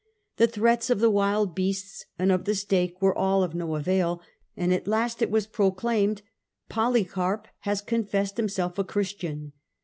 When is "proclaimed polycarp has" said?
5.45-7.81